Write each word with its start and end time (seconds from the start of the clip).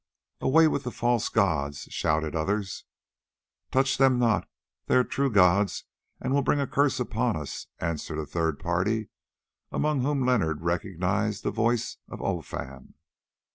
"Away 0.39 0.67
with 0.67 0.83
the 0.83 0.89
false 0.89 1.29
gods!" 1.29 1.83
shouted 1.91 2.33
others. 2.35 2.85
"Touch 3.69 3.99
them 3.99 4.17
not, 4.17 4.49
they 4.87 4.95
are 4.95 5.03
true 5.03 5.29
gods 5.29 5.83
and 6.19 6.33
will 6.33 6.41
bring 6.41 6.59
a 6.59 6.65
curse 6.65 6.99
upon 6.99 7.37
us!" 7.37 7.67
answered 7.77 8.17
a 8.17 8.25
third 8.25 8.57
party, 8.59 9.09
among 9.71 10.01
whom 10.01 10.25
Leonard 10.25 10.63
recognised 10.63 11.43
the 11.43 11.51
voice 11.51 11.97
of 12.09 12.19
Olfan. 12.19 12.95